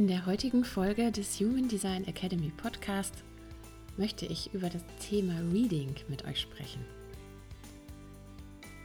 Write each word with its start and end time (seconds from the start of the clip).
In 0.00 0.08
der 0.08 0.24
heutigen 0.24 0.64
Folge 0.64 1.12
des 1.12 1.38
Human 1.40 1.68
Design 1.68 2.06
Academy 2.06 2.50
Podcast 2.56 3.22
möchte 3.98 4.24
ich 4.24 4.50
über 4.54 4.70
das 4.70 4.82
Thema 4.98 5.34
Reading 5.52 5.94
mit 6.08 6.24
euch 6.24 6.40
sprechen. 6.40 6.82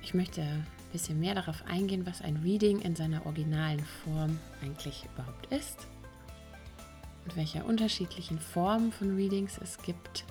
Ich 0.03 0.13
möchte 0.13 0.41
ein 0.41 0.67
bisschen 0.91 1.17
mehr 1.21 1.33
darauf 1.33 1.63
eingehen, 1.67 2.05
was 2.05 2.21
ein 2.21 2.35
Reading 2.43 2.81
in 2.81 2.97
seiner 2.97 3.25
originalen 3.25 3.79
Form 4.03 4.37
eigentlich 4.61 5.05
überhaupt 5.13 5.45
ist 5.53 5.87
und 7.23 7.37
welche 7.37 7.63
unterschiedlichen 7.63 8.37
Formen 8.37 8.91
von 8.91 9.15
Readings 9.15 9.57
es 9.63 9.77
gibt 9.83 10.25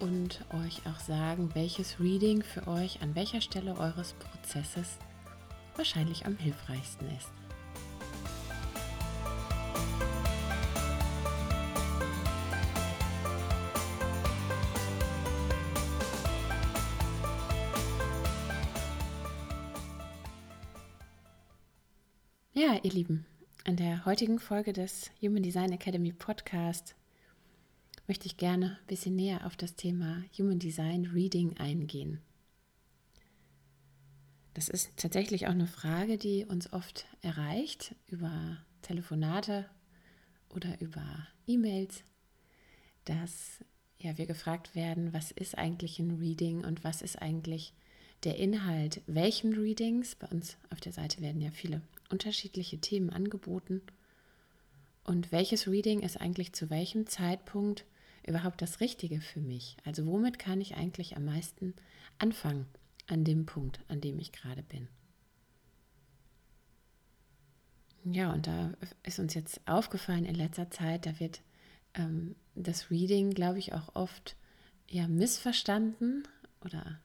und 0.00 0.42
euch 0.64 0.80
auch 0.86 1.00
sagen, 1.00 1.50
welches 1.52 2.00
Reading 2.00 2.42
für 2.42 2.66
euch 2.66 3.02
an 3.02 3.14
welcher 3.14 3.42
Stelle 3.42 3.76
eures 3.78 4.14
Prozesses 4.14 4.96
wahrscheinlich 5.76 6.24
am 6.24 6.38
hilfreichsten 6.38 7.08
ist. 7.08 7.41
Ihr 22.84 22.90
Lieben, 22.90 23.26
in 23.64 23.76
der 23.76 24.04
heutigen 24.06 24.40
Folge 24.40 24.72
des 24.72 25.12
Human 25.20 25.44
Design 25.44 25.70
Academy 25.70 26.12
Podcast 26.12 26.96
möchte 28.08 28.26
ich 28.26 28.36
gerne 28.36 28.78
ein 28.80 28.86
bisschen 28.88 29.14
näher 29.14 29.46
auf 29.46 29.54
das 29.54 29.76
Thema 29.76 30.24
Human 30.36 30.58
Design 30.58 31.06
Reading 31.06 31.56
eingehen. 31.58 32.20
Das 34.54 34.68
ist 34.68 34.90
tatsächlich 34.96 35.46
auch 35.46 35.52
eine 35.52 35.68
Frage, 35.68 36.18
die 36.18 36.44
uns 36.44 36.72
oft 36.72 37.06
erreicht 37.20 37.94
über 38.08 38.58
Telefonate 38.82 39.70
oder 40.48 40.80
über 40.80 41.28
E-Mails, 41.46 42.02
dass 43.04 43.60
ja, 43.98 44.18
wir 44.18 44.26
gefragt 44.26 44.74
werden, 44.74 45.12
was 45.12 45.30
ist 45.30 45.56
eigentlich 45.56 46.00
ein 46.00 46.18
Reading 46.18 46.64
und 46.64 46.82
was 46.82 47.00
ist 47.00 47.22
eigentlich 47.22 47.74
der 48.24 48.38
Inhalt 48.38 49.02
welchen 49.06 49.54
Readings. 49.54 50.16
Bei 50.16 50.26
uns 50.26 50.56
auf 50.70 50.80
der 50.80 50.92
Seite 50.92 51.20
werden 51.20 51.40
ja 51.40 51.52
viele 51.52 51.80
unterschiedliche 52.12 52.78
Themen 52.78 53.10
angeboten. 53.10 53.82
Und 55.04 55.32
welches 55.32 55.66
Reading 55.66 56.00
ist 56.00 56.20
eigentlich 56.20 56.52
zu 56.52 56.70
welchem 56.70 57.06
Zeitpunkt 57.06 57.84
überhaupt 58.24 58.62
das 58.62 58.80
Richtige 58.80 59.20
für 59.20 59.40
mich? 59.40 59.76
Also 59.84 60.06
womit 60.06 60.38
kann 60.38 60.60
ich 60.60 60.76
eigentlich 60.76 61.16
am 61.16 61.24
meisten 61.24 61.74
anfangen 62.18 62.66
an 63.08 63.24
dem 63.24 63.46
Punkt, 63.46 63.80
an 63.88 64.00
dem 64.00 64.18
ich 64.20 64.30
gerade 64.30 64.62
bin? 64.62 64.86
Ja, 68.04 68.32
und 68.32 68.46
da 68.46 68.72
ist 69.04 69.18
uns 69.18 69.34
jetzt 69.34 69.60
aufgefallen 69.66 70.24
in 70.24 70.34
letzter 70.34 70.70
Zeit, 70.70 71.06
da 71.06 71.18
wird 71.20 71.40
ähm, 71.94 72.34
das 72.54 72.90
Reading, 72.90 73.30
glaube 73.30 73.58
ich, 73.58 73.74
auch 73.74 73.94
oft 73.94 74.36
ja 74.88 75.08
missverstanden 75.08 76.26
oder 76.64 77.00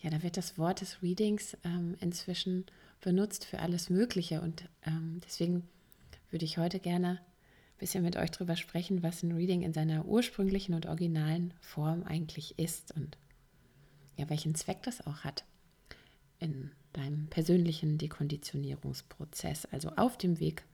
ja, 0.00 0.10
da 0.10 0.22
wird 0.22 0.36
das 0.36 0.58
Wort 0.58 0.80
des 0.80 1.00
Readings 1.02 1.56
ähm, 1.64 1.96
inzwischen 2.00 2.66
benutzt 3.00 3.44
für 3.44 3.58
alles 3.58 3.90
Mögliche. 3.90 4.40
Und 4.40 4.68
ähm, 4.86 5.20
deswegen 5.24 5.68
würde 6.30 6.44
ich 6.44 6.58
heute 6.58 6.80
gerne 6.80 7.20
ein 7.20 7.78
bisschen 7.78 8.02
mit 8.04 8.16
euch 8.16 8.30
darüber 8.30 8.56
sprechen, 8.56 9.02
was 9.02 9.22
ein 9.22 9.32
Reading 9.32 9.62
in 9.62 9.72
seiner 9.72 10.04
ursprünglichen 10.04 10.74
und 10.74 10.86
originalen 10.86 11.54
Form 11.60 12.02
eigentlich 12.04 12.58
ist 12.58 12.92
und 12.92 13.16
ja, 14.16 14.28
welchen 14.30 14.54
Zweck 14.54 14.82
das 14.82 15.06
auch 15.06 15.18
hat 15.24 15.44
in 16.38 16.70
deinem 16.92 17.26
persönlichen 17.26 17.98
Dekonditionierungsprozess, 17.98 19.66
also 19.66 19.90
auf 19.96 20.16
dem 20.16 20.38
Weg 20.40 20.64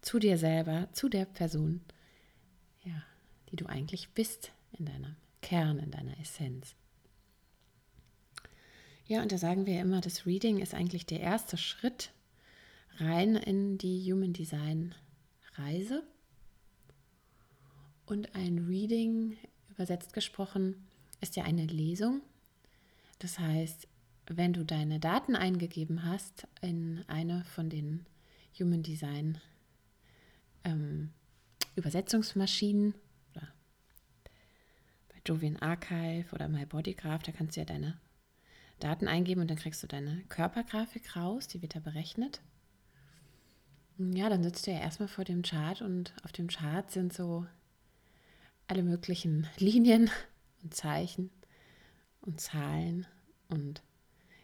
zu 0.00 0.18
dir 0.18 0.38
selber, 0.38 0.88
zu 0.92 1.08
der 1.08 1.24
Person, 1.24 1.80
ja, 2.84 3.02
die 3.50 3.56
du 3.56 3.66
eigentlich 3.66 4.10
bist 4.10 4.52
in 4.72 4.86
deinem 4.86 5.16
Kern, 5.42 5.78
in 5.78 5.90
deiner 5.90 6.18
Essenz. 6.20 6.76
Ja, 9.08 9.22
und 9.22 9.32
da 9.32 9.38
sagen 9.38 9.64
wir 9.64 9.80
immer, 9.80 10.02
das 10.02 10.26
Reading 10.26 10.58
ist 10.58 10.74
eigentlich 10.74 11.06
der 11.06 11.20
erste 11.20 11.56
Schritt 11.56 12.12
rein 12.98 13.36
in 13.36 13.78
die 13.78 14.12
Human 14.12 14.34
Design 14.34 14.94
Reise. 15.54 16.02
Und 18.04 18.34
ein 18.34 18.66
Reading, 18.68 19.38
übersetzt 19.70 20.12
gesprochen, 20.12 20.86
ist 21.22 21.36
ja 21.36 21.44
eine 21.44 21.64
Lesung. 21.64 22.20
Das 23.18 23.38
heißt, 23.38 23.88
wenn 24.26 24.52
du 24.52 24.62
deine 24.62 25.00
Daten 25.00 25.36
eingegeben 25.36 26.04
hast 26.04 26.46
in 26.60 27.02
eine 27.08 27.44
von 27.44 27.70
den 27.70 28.04
Human 28.60 28.82
Design 28.82 29.40
ähm, 30.64 31.14
Übersetzungsmaschinen 31.76 32.92
oder 33.34 33.48
bei 35.08 35.16
Jovian 35.24 35.56
Archive 35.56 36.30
oder 36.34 36.46
MyBodygraph, 36.48 37.22
da 37.22 37.32
kannst 37.32 37.56
du 37.56 37.60
ja 37.60 37.64
deine 37.64 37.98
Daten 38.78 39.08
eingeben 39.08 39.40
und 39.40 39.48
dann 39.48 39.58
kriegst 39.58 39.82
du 39.82 39.86
deine 39.86 40.22
Körpergrafik 40.28 41.16
raus, 41.16 41.48
die 41.48 41.62
wird 41.62 41.74
da 41.74 41.80
berechnet. 41.80 42.40
Ja, 43.98 44.28
dann 44.28 44.42
sitzt 44.42 44.66
du 44.66 44.70
ja 44.70 44.78
erstmal 44.78 45.08
vor 45.08 45.24
dem 45.24 45.42
Chart 45.42 45.82
und 45.82 46.14
auf 46.22 46.30
dem 46.32 46.48
Chart 46.48 46.88
sind 46.90 47.12
so 47.12 47.46
alle 48.68 48.82
möglichen 48.82 49.48
Linien 49.58 50.10
und 50.62 50.74
Zeichen 50.74 51.30
und 52.20 52.40
Zahlen 52.40 53.06
und 53.48 53.82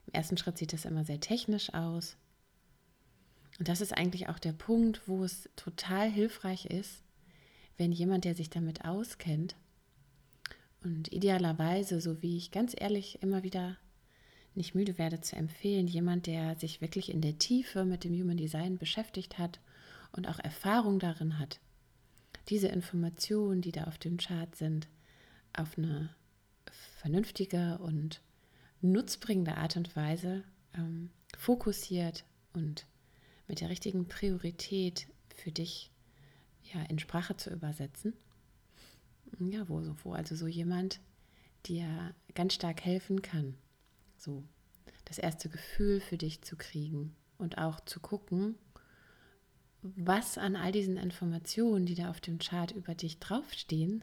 im 0.06 0.12
ersten 0.12 0.36
Schritt 0.36 0.58
sieht 0.58 0.72
das 0.72 0.84
immer 0.84 1.04
sehr 1.04 1.20
technisch 1.20 1.72
aus. 1.72 2.16
Und 3.58 3.68
das 3.68 3.80
ist 3.80 3.96
eigentlich 3.96 4.28
auch 4.28 4.38
der 4.38 4.52
Punkt, 4.52 5.02
wo 5.06 5.22
es 5.22 5.48
total 5.54 6.10
hilfreich 6.10 6.66
ist, 6.66 7.04
wenn 7.76 7.92
jemand, 7.92 8.24
der 8.24 8.34
sich 8.34 8.50
damit 8.50 8.84
auskennt 8.84 9.54
und 10.82 11.12
idealerweise, 11.12 12.00
so 12.00 12.20
wie 12.22 12.36
ich 12.36 12.50
ganz 12.50 12.74
ehrlich 12.76 13.22
immer 13.22 13.42
wieder 13.42 13.76
nicht 14.54 14.74
müde 14.74 14.98
werde 14.98 15.20
zu 15.20 15.36
empfehlen, 15.36 15.86
jemand, 15.86 16.26
der 16.26 16.56
sich 16.56 16.80
wirklich 16.80 17.10
in 17.10 17.20
der 17.20 17.38
Tiefe 17.38 17.84
mit 17.84 18.04
dem 18.04 18.14
Human 18.14 18.36
Design 18.36 18.78
beschäftigt 18.78 19.38
hat 19.38 19.60
und 20.12 20.28
auch 20.28 20.38
Erfahrung 20.38 20.98
darin 20.98 21.38
hat, 21.38 21.60
diese 22.48 22.68
Informationen, 22.68 23.62
die 23.62 23.72
da 23.72 23.84
auf 23.84 23.98
dem 23.98 24.18
Chart 24.18 24.54
sind, 24.54 24.88
auf 25.52 25.78
eine 25.78 26.14
vernünftige 27.00 27.78
und 27.78 28.20
nutzbringende 28.80 29.56
Art 29.56 29.76
und 29.76 29.94
Weise 29.96 30.44
ähm, 30.74 31.10
fokussiert 31.38 32.24
und 32.52 32.86
mit 33.48 33.60
der 33.60 33.70
richtigen 33.70 34.06
Priorität 34.08 35.06
für 35.34 35.50
dich 35.50 35.90
ja, 36.72 36.82
in 36.84 36.98
Sprache 36.98 37.36
zu 37.36 37.50
übersetzen. 37.50 38.14
Ja, 39.38 39.68
wo, 39.68 39.82
wo 40.02 40.12
also 40.12 40.36
so 40.36 40.46
jemand 40.46 41.00
dir 41.66 42.14
ganz 42.34 42.54
stark 42.54 42.84
helfen 42.84 43.22
kann, 43.22 43.54
so 44.24 44.42
das 45.04 45.18
erste 45.18 45.48
Gefühl 45.48 46.00
für 46.00 46.16
dich 46.16 46.42
zu 46.42 46.56
kriegen 46.56 47.14
und 47.38 47.58
auch 47.58 47.80
zu 47.80 48.00
gucken, 48.00 48.56
was 49.82 50.38
an 50.38 50.56
all 50.56 50.72
diesen 50.72 50.96
Informationen, 50.96 51.84
die 51.84 51.94
da 51.94 52.10
auf 52.10 52.20
dem 52.20 52.38
Chart 52.38 52.72
über 52.72 52.94
dich 52.94 53.18
draufstehen, 53.18 54.02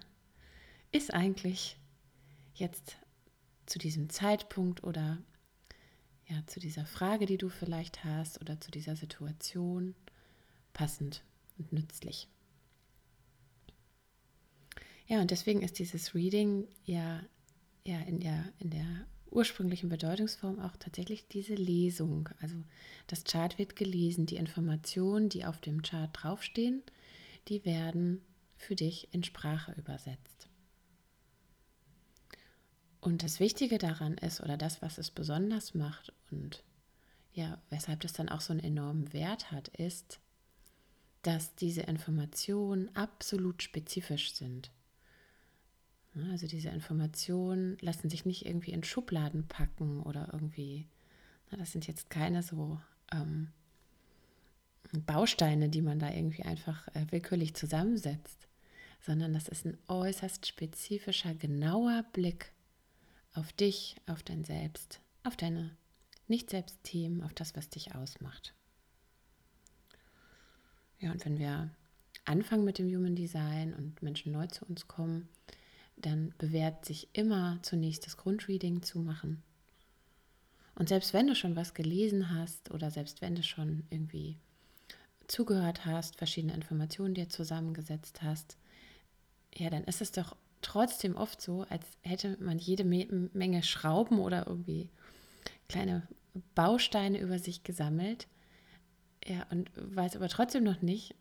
ist 0.92 1.14
eigentlich 1.14 1.78
jetzt 2.54 2.98
zu 3.66 3.80
diesem 3.80 4.10
Zeitpunkt 4.10 4.84
oder 4.84 5.18
ja, 6.28 6.46
zu 6.46 6.60
dieser 6.60 6.86
Frage, 6.86 7.26
die 7.26 7.38
du 7.38 7.50
vielleicht 7.50 8.04
hast 8.04 8.40
oder 8.42 8.60
zu 8.62 8.70
dieser 8.70 8.96
Situation 8.96 9.96
passend 10.72 11.24
und 11.58 11.74
nützlich. 11.74 12.30
Ja, 15.08 15.20
und 15.20 15.32
deswegen 15.32 15.62
ist 15.62 15.80
dieses 15.80 16.14
Reading 16.14 16.68
ja, 16.86 17.22
ja 17.86 18.00
in, 18.02 18.20
der, 18.20 18.54
in 18.60 18.70
der 18.70 19.06
ursprünglichen 19.32 19.90
Bedeutungsform 19.90 20.60
auch 20.60 20.76
tatsächlich 20.78 21.28
diese 21.28 21.56
Lesung. 21.56 22.30
Also 22.42 22.56
das 23.08 23.24
Chart 23.24 23.58
wird 23.58 23.76
gelesen, 23.76 24.26
die 24.26 24.36
Informationen, 24.36 25.30
die 25.30 25.46
auf 25.46 25.60
dem 25.60 25.82
Chart 25.82 26.10
draufstehen, 26.14 26.84
die 27.48 27.66
werden 27.66 28.22
für 28.58 28.76
dich 28.76 29.08
in 29.14 29.24
Sprache 29.24 29.74
übersetzt. 29.74 30.50
Und 33.00 33.24
das 33.24 33.40
Wichtige 33.40 33.80
daran 33.80 34.14
ist, 34.18 34.42
oder 34.42 34.58
das, 34.58 34.82
was 34.82 35.00
es 35.00 35.10
besonders 35.10 35.74
macht 35.74 36.14
und 36.30 36.64
ja, 37.34 37.60
weshalb 37.70 38.02
das 38.02 38.14
dann 38.14 38.30
auch 38.30 38.42
so 38.42 38.52
einen 38.52 38.64
enormen 38.64 39.12
Wert 39.14 39.52
hat, 39.52 39.70
ist, 39.70 40.20
dass 41.22 41.56
diese 41.56 41.82
Informationen 41.82 42.96
absolut 42.96 43.64
spezifisch 43.64 44.34
sind. 44.34 44.72
Also 46.32 46.46
diese 46.48 46.70
Informationen 46.70 47.78
lassen 47.80 48.10
sich 48.10 48.26
nicht 48.26 48.46
irgendwie 48.46 48.72
in 48.72 48.84
Schubladen 48.84 49.48
packen 49.48 50.02
oder 50.02 50.30
irgendwie, 50.34 50.88
das 51.52 51.72
sind 51.72 51.88
jetzt 51.88 52.10
keine 52.10 52.44
so 52.44 52.80
ähm, 53.14 53.48
Bausteine, 55.06 55.70
die 55.70 55.82
man 55.82 56.00
da 56.00 56.12
irgendwie 56.12 56.44
einfach 56.44 56.88
äh, 56.90 57.06
willkürlich 57.12 57.54
zusammensetzt, 57.54 58.48
sondern 59.00 59.34
das 59.34 59.48
ist 59.48 59.66
ein 59.66 59.78
äußerst 59.88 60.46
spezifischer, 60.46 61.34
genauer 61.34 62.04
Blick 62.12 62.52
auf 63.34 63.54
dich, 63.54 63.96
auf 64.06 64.22
dein 64.22 64.44
Selbst, 64.44 65.00
auf 65.24 65.38
deine 65.38 65.78
Nicht-Selbst-Themen, 66.28 67.24
auf 67.24 67.34
das, 67.34 67.56
was 67.56 67.70
dich 67.70 67.96
ausmacht. 67.96 68.54
Ja, 71.00 71.12
und 71.12 71.24
wenn 71.26 71.40
wir 71.40 71.72
anfangen 72.26 72.66
mit 72.66 72.78
dem 72.78 72.94
Human 72.94 73.16
Design 73.16 73.74
und 73.74 74.02
Menschen 74.04 74.34
neu 74.34 74.48
zu 74.48 74.66
uns 74.66 74.90
kommen, 74.90 75.30
dann 76.02 76.34
bewährt 76.38 76.86
sich 76.86 77.08
immer 77.14 77.60
zunächst 77.62 78.06
das 78.06 78.18
Grundreading 78.18 78.82
zu 78.82 79.00
machen. 79.00 79.42
Und 80.76 80.90
selbst 80.90 81.14
wenn 81.14 81.28
du 81.28 81.36
schon 81.36 81.56
was 81.56 81.74
gelesen 81.74 82.36
hast 82.36 82.72
oder 82.72 82.92
selbst 82.92 83.22
wenn 83.22 83.36
du 83.36 83.44
schon 83.44 83.84
irgendwie 83.90 84.38
zugehört 85.28 85.86
hast, 85.86 86.18
verschiedene 86.18 86.54
Informationen 86.54 87.14
dir 87.14 87.30
zusammengesetzt 87.30 88.22
hast, 88.22 88.58
ja, 89.56 89.70
dann 89.70 89.84
ist 89.84 90.02
es 90.02 90.12
doch 90.12 90.36
trotzdem 90.62 91.16
oft 91.16 91.42
so, 91.42 91.66
als 91.70 91.86
hätte 92.02 92.38
man 92.40 92.58
jede 92.58 92.84
Menge 92.84 93.64
Schrauben 93.64 94.20
oder 94.20 94.48
irgendwie 94.48 94.90
kleine 95.68 96.08
Bausteine 96.56 97.20
über 97.20 97.40
sich 97.40 97.64
gesammelt. 97.64 98.28
Ja, 99.26 99.46
und 99.52 99.70
weiß 99.76 100.16
aber 100.16 100.30
trotzdem 100.30 100.64
noch 100.64 100.82
nicht, 100.82 101.16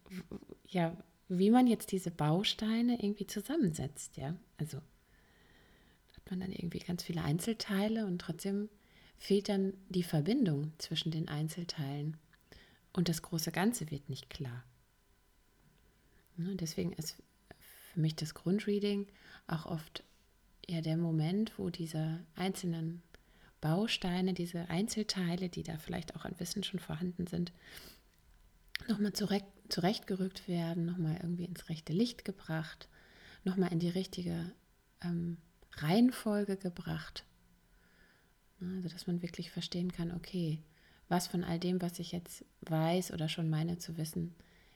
ja, 0.69 0.97
wie 1.29 1.51
man 1.51 1.67
jetzt 1.67 1.93
diese 1.93 2.11
Bausteine 2.11 3.03
irgendwie 3.03 3.27
zusammensetzt, 3.27 4.17
ja. 4.17 4.35
Also 4.61 4.77
hat 6.15 6.31
man 6.31 6.41
dann 6.41 6.53
irgendwie 6.53 6.79
ganz 6.79 7.03
viele 7.03 7.23
Einzelteile 7.23 8.07
und 8.07 8.21
trotzdem 8.21 8.69
fehlt 9.19 9.49
dann 9.49 9.75
die 9.89 10.03
Verbindung 10.03 10.73
zwischen 10.79 11.11
den 11.11 11.29
Einzelteilen 11.29 12.17
und 12.93 13.09
das 13.09 13.23
große 13.23 13.51
Ganze 13.51 13.91
wird 13.91 14.09
nicht 14.09 14.31
klar. 14.31 14.65
Ja, 16.37 16.55
deswegen 16.55 16.93
ist 16.93 17.17
für 17.93 18.01
mich 18.01 18.15
das 18.15 18.35
Grundreading 18.35 19.07
auch 19.47 19.67
oft 19.67 20.05
ja 20.69 20.81
der 20.81 20.97
Moment, 20.97 21.53
wo 21.59 21.71
diese 21.71 22.21
einzelnen 22.37 23.03
Bausteine, 23.61 24.33
diese 24.33 24.69
Einzelteile, 24.71 25.49
die 25.49 25.63
da 25.63 25.79
vielleicht 25.79 26.17
auch 26.17 26.25
an 26.25 26.39
Wissen 26.39 26.63
schon 26.63 26.81
vorhanden 26.81 27.27
sind, 27.27 27.53
nochmal 28.89 29.13
zurecht, 29.13 29.47
zurechtgerückt 29.69 30.49
werden, 30.49 30.87
nochmal 30.87 31.19
irgendwie 31.23 31.45
ins 31.45 31.69
rechte 31.69 31.93
Licht 31.93 32.25
gebracht, 32.25 32.89
nochmal 33.45 33.73
in 33.73 33.79
die 33.79 33.89
richtige 33.89 34.53
ähm, 35.03 35.39
Reihenfolge 35.75 36.57
gebracht. 36.57 37.25
Also, 38.61 38.89
dass 38.89 39.07
man 39.07 39.23
wirklich 39.23 39.51
verstehen 39.51 39.93
kann, 39.93 40.13
okay, 40.13 40.63
was 41.09 41.27
von 41.27 41.45
all 41.45 41.59
dem, 41.59 41.81
was 41.81 41.99
ich 41.99 42.13
jetzt 42.13 42.45
weiß 42.63 43.13
oder 43.13 43.29
schon 43.29 43.51
meine 43.51 43.79
zu 43.79 43.97
wissen, 43.97 44.35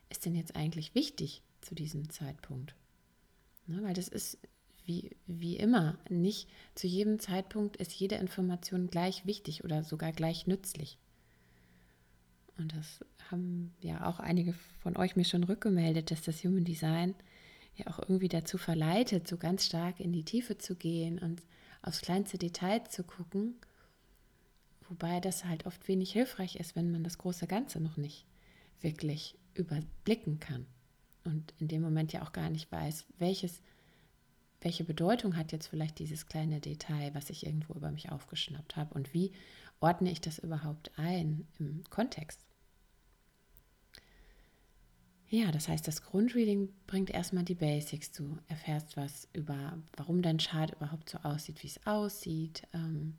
ist 0.09 0.25
denn 0.25 0.35
jetzt 0.35 0.57
eigentlich 0.57 0.95
wichtig 0.95 1.43
zu 1.61 1.75
diesem 1.75 2.11
Zeitpunkt? 2.11 2.75
Ne, 3.67 3.83
weil 3.83 3.95
das 3.95 4.09
ist 4.09 4.39
wie, 4.85 5.17
wie 5.27 5.57
immer, 5.57 5.99
nicht 6.11 6.49
zu 6.75 6.87
jedem 6.87 7.19
Zeitpunkt 7.19 7.77
ist 7.77 7.93
jede 7.93 8.17
Information 8.17 8.89
gleich 8.89 9.25
wichtig 9.25 9.65
oder 9.65 9.83
sogar 9.83 10.13
gleich 10.13 10.47
nützlich. 10.47 10.99
Und 12.59 12.77
das 12.77 13.05
haben 13.31 13.75
ja 13.81 14.07
auch 14.07 14.21
einige 14.21 14.53
von 14.81 14.97
euch 14.97 15.17
mir 15.17 15.25
schon 15.25 15.45
rückgemeldet, 15.45 16.11
dass 16.11 16.23
das 16.23 16.45
Human 16.45 16.65
Design 16.65 17.15
ja 17.77 17.87
auch 17.89 17.99
irgendwie 17.99 18.29
dazu 18.29 18.59
verleitet, 18.59 19.27
so 19.29 19.37
ganz 19.37 19.67
stark 19.67 20.01
in 20.01 20.13
die 20.13 20.25
Tiefe 20.25 20.59
zu 20.59 20.77
gehen 20.77 21.19
und 21.19 21.43
aufs 21.83 22.01
kleinste 22.01 22.39
Detail 22.39 22.85
zu 22.89 23.05
gucken. 23.05 23.57
Wobei 24.89 25.21
das 25.21 25.45
halt 25.45 25.67
oft 25.67 25.87
wenig 25.89 26.13
hilfreich 26.13 26.57
ist, 26.57 26.77
wenn 26.77 26.91
man 26.91 27.05
das 27.05 27.19
große 27.19 27.47
Ganze 27.47 27.81
noch 27.81 27.97
nicht 27.97 28.27
wirklich 28.81 29.37
überblicken 29.55 30.41
kann. 30.41 30.67
Und 31.25 31.55
in 31.59 31.69
dem 31.69 31.83
Moment 31.83 32.13
ja 32.13 32.23
auch 32.23 32.33
gar 32.33 32.51
nicht 32.51 32.71
weiß, 32.71 33.07
welches, 33.19 33.63
welche 34.61 34.85
Bedeutung 34.85 35.37
hat 35.37 35.53
jetzt 35.53 35.69
vielleicht 35.69 35.99
dieses 35.99 36.27
kleine 36.27 36.61
Detail, 36.61 37.15
was 37.15 37.31
ich 37.31 37.47
irgendwo 37.47 37.75
über 37.75 37.91
mich 37.91 38.13
aufgeschnappt 38.13 38.77
habe 38.77 38.95
und 38.95 39.15
wie 39.15 39.33
ordne 39.81 40.11
ich 40.11 40.21
das 40.21 40.39
überhaupt 40.39 40.93
ein 40.97 41.47
im 41.59 41.83
Kontext. 41.91 42.41
Ja, 45.35 45.51
das 45.51 45.67
heißt, 45.67 45.89
das 45.89 46.01
Grundreading 46.01 46.73
bringt 46.87 47.11
erstmal 47.11 47.43
die 47.43 47.57
Basics. 47.57 48.13
Du 48.13 48.39
erfährst 48.47 48.97
was 48.97 49.27
über, 49.33 49.77
warum 49.97 50.23
dein 50.23 50.39
Chart 50.39 50.73
überhaupt 50.73 51.11
so 51.11 51.19
aussieht, 51.25 51.61
wie 51.65 51.67
es 51.67 51.85
aussieht. 51.89 52.69
Ähm, 52.73 53.19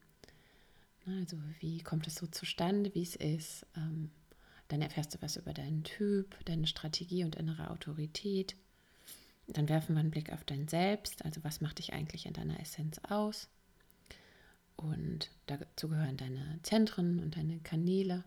also 1.06 1.36
wie 1.60 1.80
kommt 1.80 2.08
es 2.08 2.16
so 2.16 2.26
zustande, 2.26 2.96
wie 2.96 3.02
es 3.02 3.18
ist. 3.18 3.66
Ähm, 3.76 4.12
dann 4.70 4.82
erfährst 4.82 5.14
du 5.14 5.18
was 5.22 5.36
über 5.36 5.52
deinen 5.52 5.84
Typ, 5.84 6.38
deine 6.46 6.68
Strategie 6.68 7.26
und 7.26 7.36
innere 7.36 7.70
Autorität. 7.70 8.56
Dann 9.48 9.68
werfen 9.68 9.96
wir 9.96 10.00
einen 10.00 10.12
Blick 10.12 10.32
auf 10.32 10.46
dein 10.46 10.70
Selbst, 10.70 11.26
also 11.26 11.44
was 11.44 11.60
macht 11.60 11.80
dich 11.80 11.92
eigentlich 11.92 12.28
in 12.28 12.34
deiner 12.34 12.62
Essenz 12.62 12.98
aus. 13.10 13.50
Und 14.78 15.32
dazu 15.48 15.90
gehören 15.90 16.16
deine 16.16 16.62
Zentren 16.64 17.20
und 17.20 17.36
deine 17.36 17.60
Kanäle, 17.60 18.24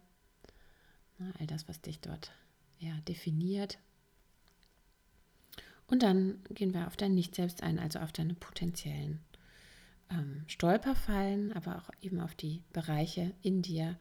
all 1.39 1.47
das, 1.47 1.67
was 1.69 1.81
dich 1.81 2.01
dort 2.01 2.33
ja, 2.79 2.93
definiert. 3.09 3.79
Und 5.87 6.03
dann 6.03 6.41
gehen 6.51 6.75
wir 6.75 6.87
auf 6.87 6.97
dein 6.97 7.15
Nicht-Selbst 7.15 7.63
ein, 7.63 7.79
also 7.79 7.99
auf 8.01 8.13
deine 8.13 8.35
potenziellen 8.35 9.21
ähm, 10.11 10.45
Stolperfallen, 10.47 11.53
aber 11.53 11.79
auch 11.79 11.91
eben 12.03 12.21
auf 12.21 12.35
die 12.35 12.63
Bereiche 12.73 13.35
in 13.43 13.63
dir, 13.63 13.99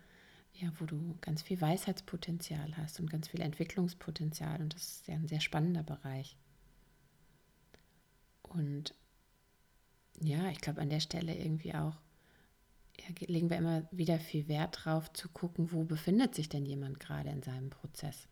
ja, 0.54 0.72
wo 0.80 0.86
du 0.86 1.18
ganz 1.22 1.42
viel 1.42 1.62
Weisheitspotenzial 1.62 2.76
hast 2.78 3.00
und 3.00 3.10
ganz 3.10 3.30
viel 3.30 3.42
Entwicklungspotenzial. 3.42 4.62
Und 4.62 4.74
das 4.76 4.84
ist 4.84 5.08
ja 5.08 5.16
ein 5.16 5.28
sehr 5.28 5.42
spannender 5.42 5.84
Bereich. 5.84 6.36
Und 8.44 8.94
ja, 10.20 10.50
ich 10.50 10.60
glaube 10.62 10.82
an 10.82 10.90
der 10.90 11.00
Stelle 11.00 11.36
irgendwie 11.36 11.74
auch, 11.74 11.96
ja, 13.00 13.28
legen 13.28 13.50
wir 13.50 13.58
immer 13.58 13.88
wieder 13.92 14.20
viel 14.20 14.48
Wert 14.48 14.80
drauf 14.84 15.14
zu 15.14 15.30
gucken, 15.30 15.72
wo 15.72 15.84
befindet 15.84 16.34
sich 16.34 16.50
denn 16.50 16.66
jemand 16.66 17.00
gerade 17.00 17.30
in 17.30 17.44
seinem 17.44 17.70
Prozess. 17.70 18.28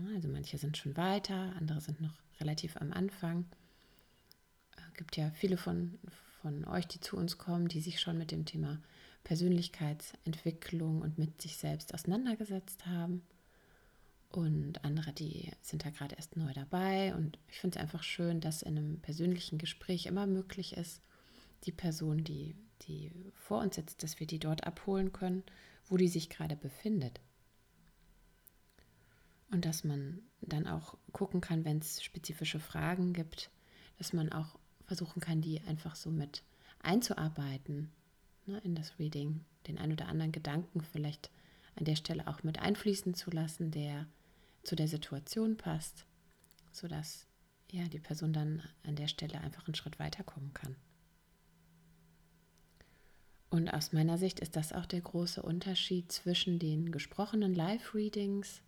Ne, 0.00 0.14
also 0.14 0.28
manche 0.28 0.58
sind 0.58 0.76
schon 0.76 0.96
weiter, 0.96 1.54
andere 1.58 1.80
sind 1.80 2.00
noch 2.00 2.14
relativ 2.40 2.76
am 2.76 2.92
Anfang. 2.92 3.44
Es 4.76 4.82
äh, 4.82 4.96
gibt 4.96 5.16
ja 5.16 5.30
viele 5.30 5.56
von, 5.56 5.98
von 6.40 6.64
euch, 6.66 6.86
die 6.86 7.00
zu 7.00 7.16
uns 7.16 7.38
kommen, 7.38 7.68
die 7.68 7.80
sich 7.80 8.00
schon 8.00 8.16
mit 8.16 8.30
dem 8.30 8.44
Thema 8.44 8.80
Persönlichkeitsentwicklung 9.24 11.02
und 11.02 11.18
mit 11.18 11.42
sich 11.42 11.56
selbst 11.56 11.92
auseinandergesetzt 11.92 12.86
haben. 12.86 13.22
Und 14.30 14.84
andere, 14.84 15.12
die 15.12 15.50
sind 15.60 15.84
da 15.84 15.90
gerade 15.90 16.14
erst 16.14 16.36
neu 16.36 16.52
dabei. 16.54 17.14
Und 17.14 17.38
ich 17.48 17.58
finde 17.58 17.78
es 17.78 17.82
einfach 17.82 18.02
schön, 18.02 18.40
dass 18.40 18.62
in 18.62 18.78
einem 18.78 19.00
persönlichen 19.00 19.58
Gespräch 19.58 20.06
immer 20.06 20.26
möglich 20.26 20.76
ist, 20.76 21.02
die 21.64 21.72
Person, 21.72 22.24
die, 22.24 22.54
die 22.82 23.10
vor 23.34 23.60
uns 23.60 23.74
sitzt, 23.74 24.02
dass 24.02 24.20
wir 24.20 24.26
die 24.26 24.38
dort 24.38 24.64
abholen 24.66 25.12
können, 25.12 25.42
wo 25.88 25.96
die 25.96 26.08
sich 26.08 26.30
gerade 26.30 26.56
befindet. 26.56 27.20
Und 29.50 29.64
dass 29.64 29.84
man 29.84 30.20
dann 30.40 30.66
auch 30.66 30.96
gucken 31.12 31.40
kann, 31.40 31.64
wenn 31.64 31.78
es 31.78 32.02
spezifische 32.02 32.60
Fragen 32.60 33.12
gibt, 33.12 33.50
dass 33.98 34.12
man 34.12 34.30
auch 34.32 34.58
versuchen 34.86 35.20
kann, 35.20 35.40
die 35.40 35.60
einfach 35.62 35.96
so 35.96 36.10
mit 36.10 36.42
einzuarbeiten 36.82 37.90
ne, 38.46 38.60
in 38.64 38.74
das 38.74 38.98
Reading, 38.98 39.44
den 39.66 39.78
ein 39.78 39.92
oder 39.92 40.08
anderen 40.08 40.32
Gedanken 40.32 40.82
vielleicht 40.82 41.30
an 41.76 41.84
der 41.84 41.96
Stelle 41.96 42.26
auch 42.26 42.42
mit 42.42 42.58
einfließen 42.58 43.14
zu 43.14 43.30
lassen, 43.30 43.70
der 43.70 44.06
zu 44.62 44.76
der 44.76 44.88
Situation 44.88 45.56
passt, 45.56 46.06
sodass 46.72 47.26
ja, 47.70 47.84
die 47.88 47.98
Person 47.98 48.32
dann 48.32 48.62
an 48.84 48.96
der 48.96 49.08
Stelle 49.08 49.40
einfach 49.40 49.66
einen 49.66 49.74
Schritt 49.74 49.98
weiterkommen 49.98 50.52
kann. 50.54 50.76
Und 53.48 53.68
aus 53.68 53.92
meiner 53.92 54.16
Sicht 54.16 54.40
ist 54.40 54.54
das 54.54 54.72
auch 54.72 54.86
der 54.86 55.00
große 55.00 55.42
Unterschied 55.42 56.12
zwischen 56.12 56.58
den 56.58 56.92
gesprochenen 56.92 57.54
Live-Readings 57.54 58.62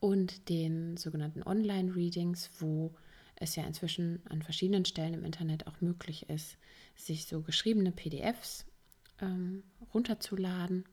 und 0.00 0.48
den 0.48 0.96
sogenannten 0.96 1.42
Online-Readings, 1.42 2.50
wo 2.58 2.94
es 3.36 3.56
ja 3.56 3.64
inzwischen 3.64 4.20
an 4.28 4.42
verschiedenen 4.42 4.84
Stellen 4.84 5.14
im 5.14 5.24
Internet 5.24 5.66
auch 5.66 5.80
möglich 5.80 6.28
ist, 6.28 6.56
sich 6.96 7.26
so 7.26 7.42
geschriebene 7.42 7.92
PDFs 7.92 8.66
ähm, 9.20 9.62
runterzuladen. 9.94 10.84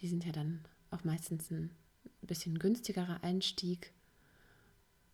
Die 0.00 0.08
sind 0.08 0.24
ja 0.24 0.32
dann 0.32 0.64
auch 0.90 1.04
meistens 1.04 1.50
ein 1.50 1.70
bisschen 2.22 2.58
günstigerer 2.58 3.22
Einstieg. 3.22 3.92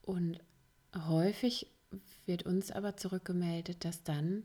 Und 0.02 0.40
häufig 0.96 1.68
wird 2.26 2.44
uns 2.44 2.70
aber 2.70 2.96
zurückgemeldet, 2.96 3.84
dass 3.84 4.02
dann 4.02 4.44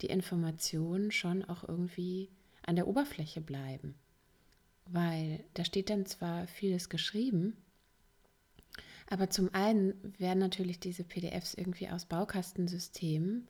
die 0.00 0.06
Informationen 0.06 1.10
schon 1.10 1.44
auch 1.44 1.66
irgendwie 1.66 2.30
an 2.62 2.76
der 2.76 2.86
Oberfläche 2.86 3.40
bleiben. 3.40 3.94
Weil 4.86 5.44
da 5.54 5.64
steht 5.64 5.90
dann 5.90 6.06
zwar 6.06 6.46
vieles 6.46 6.88
geschrieben, 6.88 7.56
aber 9.10 9.30
zum 9.30 9.52
einen 9.54 9.94
werden 10.18 10.38
natürlich 10.38 10.80
diese 10.80 11.04
PDFs 11.04 11.54
irgendwie 11.54 11.88
aus 11.88 12.04
Baukastensystemen 12.04 13.48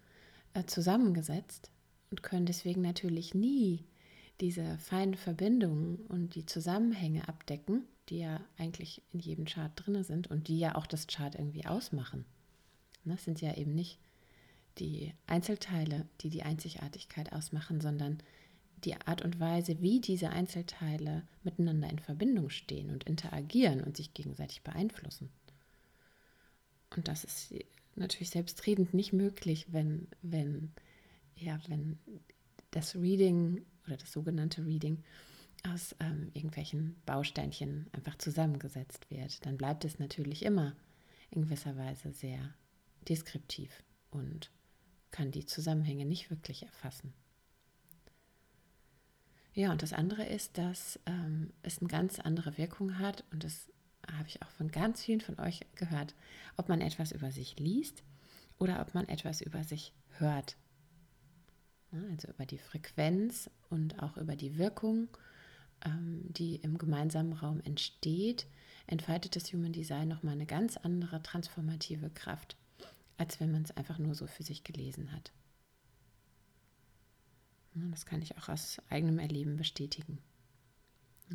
äh, 0.55 0.65
zusammengesetzt 0.65 1.71
und 2.11 2.23
können 2.23 2.47
deswegen 2.47 2.83
natürlich 2.83 3.35
nie 3.35 3.85
diese 4.41 4.79
feinen 4.79 5.15
Verbindungen 5.15 5.97
und 6.09 6.37
die 6.37 6.47
Zusammenhänge 6.47 7.27
abdecken, 7.29 7.85
die 8.09 8.21
ja 8.21 8.41
eigentlich 8.57 9.03
in 9.13 9.19
jedem 9.21 9.45
Chart 9.47 9.73
drin 9.75 10.03
sind 10.05 10.29
und 10.29 10.49
die 10.49 10.59
ja 10.59 10.77
auch 10.77 10.87
das 10.87 11.09
Chart 11.09 11.35
irgendwie 11.35 11.67
ausmachen. 11.67 12.25
Das 13.05 13.07
ne, 13.07 13.19
sind 13.25 13.41
ja 13.41 13.55
eben 13.57 13.75
nicht 13.75 13.99
die 14.79 15.13
Einzelteile, 15.27 16.07
die 16.21 16.31
die 16.31 16.45
Einzigartigkeit 16.45 17.33
ausmachen, 17.33 17.81
sondern 17.81 18.19
die 18.85 18.95
Art 18.95 19.23
und 19.23 19.41
Weise, 19.41 19.81
wie 19.83 20.01
diese 20.01 20.31
Einzelteile 20.31 21.27
miteinander 21.43 21.91
in 21.91 21.99
Verbindung 21.99 22.49
stehen 22.49 22.91
und 22.91 23.05
interagieren 23.05 23.83
und 23.83 23.97
sich 23.97 24.15
gegenseitig 24.15 24.63
beeinflussen. 24.63 25.31
Und 26.95 27.09
das 27.09 27.25
ist 27.25 27.55
natürlich 27.97 28.31
selbstredend 28.31 28.95
nicht 28.95 29.13
möglich, 29.13 29.67
wenn, 29.71 30.09
wenn, 30.23 30.73
ja, 31.37 31.59
wenn 31.69 31.99
das 32.71 32.95
Reading 32.97 33.65
oder 33.87 33.97
das 33.97 34.13
sogenannte 34.13 34.65
Reading 34.65 35.03
aus 35.67 35.97
ähm, 36.01 36.31
irgendwelchen 36.35 36.97
Bausteinchen 37.05 37.89
einfach 37.93 38.17
zusammengesetzt 38.17 39.11
wird. 39.11 39.45
Dann 39.45 39.57
bleibt 39.57 39.85
es 39.85 39.99
natürlich 39.99 40.45
immer 40.45 40.77
in 41.31 41.43
gewisser 41.43 41.77
Weise 41.77 42.13
sehr 42.13 42.55
deskriptiv 43.09 43.83
und 44.11 44.51
kann 45.11 45.31
die 45.31 45.47
Zusammenhänge 45.47 46.05
nicht 46.05 46.31
wirklich 46.31 46.63
erfassen. 46.63 47.13
Ja, 49.55 49.73
und 49.73 49.83
das 49.83 49.93
andere 49.93 50.25
ist, 50.25 50.57
dass 50.59 51.01
ähm, 51.07 51.53
es 51.63 51.81
eine 51.81 51.89
ganz 51.89 52.21
andere 52.21 52.57
Wirkung 52.59 52.99
hat 52.99 53.25
und 53.33 53.43
das 53.43 53.73
habe 54.17 54.29
ich 54.29 54.43
auch 54.43 54.51
von 54.51 54.71
ganz 54.71 55.03
vielen 55.03 55.21
von 55.21 55.39
euch 55.39 55.61
gehört, 55.75 56.15
ob 56.57 56.69
man 56.69 56.81
etwas 56.81 57.13
über 57.13 57.31
sich 57.31 57.59
liest 57.59 58.03
oder 58.59 58.81
ob 58.81 58.95
man 58.95 59.09
etwas 59.09 59.41
über 59.41 59.65
sich 59.65 59.93
hört. 60.19 60.57
Also 62.11 62.29
über 62.29 62.47
die 62.47 62.59
Frequenz 62.59 63.51
und 63.71 64.03
auch 64.03 64.17
über 64.17 64.37
die 64.37 64.59
Wirkung, 64.59 65.09
ähm, 65.85 66.23
die 66.29 66.57
im 66.57 66.77
gemeinsamen 66.77 67.33
Raum 67.33 67.61
entsteht, 67.61 68.47
entfaltet 68.87 69.37
das 69.37 69.53
Human 69.53 69.73
Design 69.73 70.09
nochmal 70.09 70.35
eine 70.35 70.47
ganz 70.47 70.77
andere 70.77 71.23
transformative 71.23 72.11
Kraft, 72.11 72.57
als 73.17 73.41
wenn 73.41 73.53
man 73.53 73.63
es 73.63 73.77
einfach 73.77 73.99
nur 73.99 74.15
so 74.15 74.27
für 74.27 74.43
sich 74.43 74.65
gelesen 74.65 75.13
hat. 75.13 75.33
Das 77.75 78.07
kann 78.07 78.23
ich 78.23 78.37
auch 78.37 78.49
aus 78.49 78.79
eigenem 78.89 79.19
Erleben 79.19 79.57
bestätigen. 79.57 80.19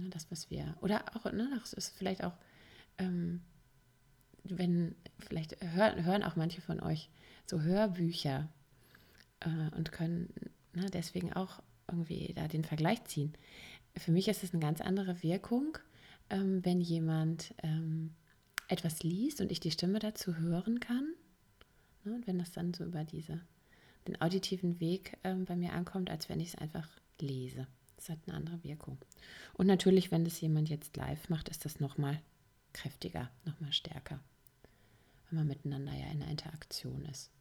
Das, 0.09 0.29
was 0.31 0.49
wir, 0.49 0.75
oder 0.81 1.15
auch, 1.15 1.31
ne, 1.31 1.49
das 1.61 1.73
ist 1.73 1.95
vielleicht 1.95 2.23
auch 2.23 2.33
ähm, 2.97 3.41
wenn, 4.43 4.95
vielleicht 5.19 5.61
hören, 5.61 6.03
hören 6.03 6.23
auch 6.23 6.35
manche 6.35 6.61
von 6.61 6.79
euch 6.79 7.09
so 7.45 7.61
Hörbücher 7.61 8.49
äh, 9.39 9.75
und 9.75 9.91
können 9.91 10.33
ne, 10.73 10.89
deswegen 10.91 11.33
auch 11.33 11.61
irgendwie 11.87 12.33
da 12.35 12.47
den 12.47 12.63
Vergleich 12.63 13.03
ziehen. 13.05 13.33
Für 13.95 14.11
mich 14.11 14.27
ist 14.27 14.43
es 14.43 14.53
eine 14.53 14.61
ganz 14.61 14.81
andere 14.81 15.21
Wirkung, 15.21 15.77
ähm, 16.29 16.63
wenn 16.65 16.81
jemand 16.81 17.53
ähm, 17.63 18.11
etwas 18.67 19.03
liest 19.03 19.41
und 19.41 19.51
ich 19.51 19.59
die 19.59 19.71
Stimme 19.71 19.99
dazu 19.99 20.37
hören 20.37 20.79
kann. 20.79 21.13
Ne, 22.03 22.13
und 22.13 22.27
wenn 22.27 22.39
das 22.39 22.51
dann 22.51 22.73
so 22.73 22.83
über 22.83 23.03
diese, 23.03 23.41
den 24.07 24.19
auditiven 24.21 24.79
Weg 24.79 25.17
ähm, 25.23 25.45
bei 25.45 25.55
mir 25.55 25.73
ankommt, 25.73 26.09
als 26.09 26.29
wenn 26.29 26.39
ich 26.39 26.49
es 26.49 26.55
einfach 26.55 26.89
lese. 27.19 27.67
Das 27.95 28.09
hat 28.09 28.19
eine 28.25 28.35
andere 28.35 28.63
Wirkung. 28.63 28.97
Und 29.53 29.67
natürlich, 29.67 30.11
wenn 30.11 30.25
das 30.25 30.41
jemand 30.41 30.69
jetzt 30.69 30.97
live 30.97 31.29
macht, 31.29 31.49
ist 31.49 31.63
das 31.63 31.79
nochmal 31.79 32.19
kräftiger, 32.73 33.29
nochmal 33.45 33.71
stärker, 33.73 34.19
wenn 35.29 35.39
man 35.39 35.47
miteinander 35.47 35.93
ja 35.93 36.07
in 36.11 36.19
der 36.19 36.29
Interaktion 36.29 37.05
ist. 37.05 37.31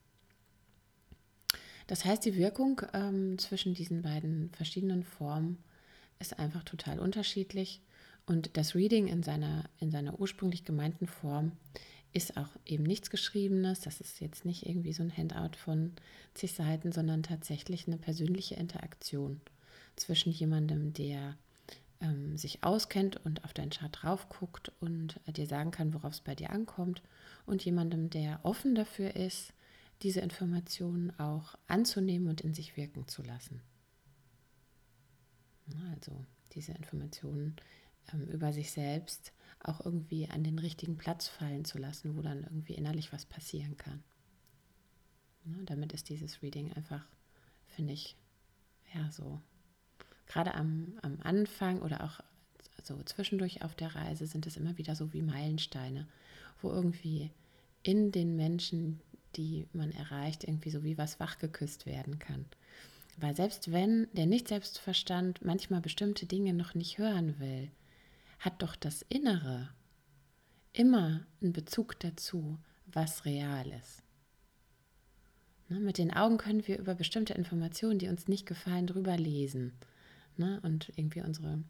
Das 1.87 2.05
heißt, 2.05 2.25
die 2.25 2.37
Wirkung 2.37 2.81
ähm, 2.93 3.39
zwischen 3.39 3.75
diesen 3.75 4.03
beiden 4.03 4.51
verschiedenen 4.51 5.03
Formen 5.03 5.63
ist 6.21 6.39
einfach 6.39 6.63
total 6.63 7.01
unterschiedlich 7.01 7.83
und 8.27 8.57
das 8.57 8.75
Reading 8.75 9.09
in 9.09 9.23
seiner, 9.23 9.65
in 9.79 9.91
seiner 9.91 10.19
ursprünglich 10.21 10.65
gemeinten 10.65 11.07
Form 11.07 11.53
ist 12.13 12.37
auch 12.37 12.51
eben 12.67 12.85
nichts 12.85 13.11
Geschriebenes. 13.11 13.81
Das 13.81 14.01
ist 14.01 14.21
jetzt 14.21 14.45
nicht 14.45 14.67
irgendwie 14.67 14.93
so 14.93 15.03
ein 15.03 15.17
Handout 15.17 15.57
von 15.57 15.93
zig 16.35 16.53
Seiten, 16.53 16.93
sondern 16.93 17.23
tatsächlich 17.23 17.87
eine 17.87 17.97
persönliche 17.97 18.55
Interaktion 18.55 19.41
zwischen 19.97 20.31
jemandem, 20.31 20.93
der 20.93 21.37
ähm, 22.03 22.37
sich 22.37 22.65
auskennt 22.65 23.17
und 23.25 23.45
auf 23.45 23.55
deinen 23.55 23.71
Chart 23.71 23.97
drauf 24.03 24.29
guckt 24.29 24.73
und 24.81 25.21
äh, 25.27 25.33
dir 25.33 25.47
sagen 25.47 25.71
kann, 25.71 25.95
worauf 25.95 26.13
es 26.13 26.21
bei 26.21 26.35
dir 26.35 26.51
ankommt 26.51 27.03
und 27.47 27.65
jemandem, 27.65 28.11
der 28.11 28.41
offen 28.43 28.75
dafür 28.75 29.17
ist, 29.17 29.55
diese 30.03 30.21
Informationen 30.21 31.19
auch 31.19 31.55
anzunehmen 31.69 32.29
und 32.29 32.41
in 32.41 32.55
sich 32.55 32.77
wirken 32.77 33.07
zu 33.07 33.23
lassen. 33.23 33.63
Also 35.93 36.25
diese 36.53 36.73
Informationen 36.73 37.57
ähm, 38.13 38.27
über 38.29 38.53
sich 38.53 38.73
selbst 38.73 39.33
auch 39.61 39.85
irgendwie 39.85 40.29
an 40.29 40.43
den 40.43 40.59
richtigen 40.59 40.97
Platz 40.97 41.29
fallen 41.29 41.65
zu 41.65 41.79
lassen, 41.79 42.17
wo 42.17 42.23
dann 42.23 42.43
irgendwie 42.43 42.75
innerlich 42.75 43.13
was 43.13 43.25
passieren 43.25 43.77
kann. 43.77 44.03
Ja, 45.45 45.55
damit 45.67 45.93
ist 45.93 46.09
dieses 46.09 46.43
Reading 46.43 46.73
einfach, 46.73 47.05
finde 47.67 47.93
ich, 47.93 48.17
ja, 48.93 49.11
so 49.11 49.41
gerade 50.27 50.55
am, 50.55 50.99
am 51.03 51.19
Anfang 51.23 51.83
oder 51.83 52.05
auch 52.05 52.21
so 52.83 53.01
zwischendurch 53.05 53.63
auf 53.63 53.75
der 53.75 53.95
Reise 53.95 54.27
sind 54.27 54.47
es 54.47 54.57
immer 54.57 54.79
wieder 54.79 54.95
so 54.97 55.13
wie 55.13 55.23
Meilensteine, 55.23 56.07
wo 56.61 56.71
irgendwie 56.71 57.31
in 57.83 58.13
den 58.13 58.37
Menschen, 58.37 59.01
die 59.37 59.67
man 59.73 59.93
erreicht, 59.93 60.45
irgendwie 60.45 60.71
so 60.71 60.85
wie 60.85 60.99
was 60.99 61.21
wachgeküsst 61.21 61.87
werden 61.87 62.19
kann. 62.19 62.47
Weil 63.19 63.37
selbst 63.37 63.73
wenn 63.73 64.09
der 64.13 64.27
Nicht-Selbstverstand 64.27 65.45
manchmal 65.45 65.81
bestimmte 65.81 66.27
Dinge 66.27 66.55
noch 66.55 66.75
nicht 66.75 66.99
hören 66.99 67.39
will, 67.39 67.71
hat 68.39 68.63
doch 68.63 68.75
das 68.75 69.03
Innere 69.09 69.69
immer 70.73 71.27
einen 71.41 71.53
Bezug 71.53 72.01
dazu, 72.01 72.59
was 72.87 73.25
real 73.25 73.71
ist. 73.71 74.03
Ne, 75.69 75.79
mit 75.81 75.99
den 75.99 76.13
Augen 76.13 76.39
können 76.39 76.67
wir 76.67 76.79
über 76.79 76.95
bestimmte 76.95 77.35
Informationen, 77.35 77.99
die 77.99 78.09
uns 78.09 78.29
nicht 78.29 78.47
gefallen, 78.47 78.87
drüber 78.87 79.17
lesen. 79.17 79.73
Ne? 80.39 80.61
Und 80.63 80.93
irgendwie 80.97 81.23
unsere 81.23 81.63